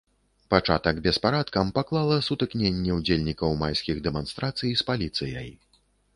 Пачатак 0.51 1.01
беспарадкам 1.07 1.69
паклала 1.75 2.17
сутыкненне 2.29 2.97
ўдзельнікаў 3.01 3.55
майскіх 3.61 4.01
дэманстрацый 4.09 4.77
з 4.83 4.89
паліцыяй. 4.91 5.49